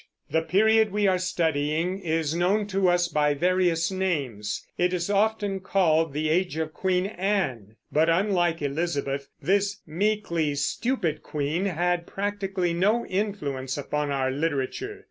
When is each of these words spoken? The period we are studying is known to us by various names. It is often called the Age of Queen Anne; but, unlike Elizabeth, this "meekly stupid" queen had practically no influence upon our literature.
The 0.31 0.41
period 0.41 0.91
we 0.91 1.05
are 1.05 1.19
studying 1.19 1.99
is 1.99 2.33
known 2.33 2.65
to 2.69 2.89
us 2.89 3.07
by 3.07 3.35
various 3.35 3.91
names. 3.91 4.65
It 4.75 4.93
is 4.95 5.11
often 5.11 5.59
called 5.59 6.11
the 6.13 6.27
Age 6.27 6.57
of 6.57 6.73
Queen 6.73 7.05
Anne; 7.05 7.75
but, 7.91 8.09
unlike 8.09 8.63
Elizabeth, 8.63 9.29
this 9.39 9.79
"meekly 9.85 10.55
stupid" 10.55 11.21
queen 11.21 11.65
had 11.67 12.07
practically 12.07 12.73
no 12.73 13.05
influence 13.05 13.77
upon 13.77 14.09
our 14.09 14.31
literature. 14.31 14.99